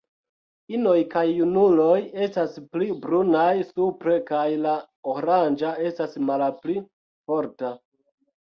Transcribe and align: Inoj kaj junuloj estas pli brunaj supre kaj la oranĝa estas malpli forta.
Inoj 0.75 1.01
kaj 1.09 1.21
junuloj 1.39 1.97
estas 2.27 2.57
pli 2.71 2.87
brunaj 3.03 3.53
supre 3.69 4.17
kaj 4.31 4.47
la 4.65 4.75
oranĝa 5.15 5.77
estas 5.93 6.19
malpli 6.33 6.79
forta. 6.89 7.75